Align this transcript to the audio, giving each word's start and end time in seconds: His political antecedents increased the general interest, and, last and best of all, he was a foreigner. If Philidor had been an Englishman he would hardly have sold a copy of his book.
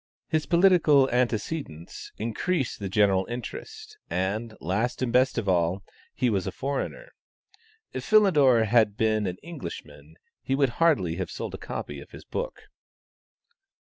His 0.29 0.47
political 0.47 1.07
antecedents 1.11 2.11
increased 2.17 2.79
the 2.79 2.89
general 2.89 3.27
interest, 3.29 3.99
and, 4.09 4.57
last 4.59 5.03
and 5.03 5.13
best 5.13 5.37
of 5.37 5.47
all, 5.47 5.83
he 6.15 6.27
was 6.27 6.47
a 6.47 6.51
foreigner. 6.51 7.11
If 7.93 8.03
Philidor 8.03 8.63
had 8.63 8.97
been 8.97 9.27
an 9.27 9.37
Englishman 9.43 10.15
he 10.41 10.55
would 10.55 10.69
hardly 10.81 11.17
have 11.17 11.29
sold 11.29 11.53
a 11.53 11.59
copy 11.59 11.99
of 11.99 12.09
his 12.09 12.25
book. 12.25 12.63